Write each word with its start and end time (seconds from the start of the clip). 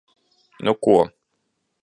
Nu 0.63 0.73
ko... 0.83 0.95